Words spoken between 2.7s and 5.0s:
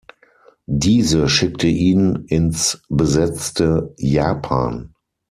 besetzte Japan.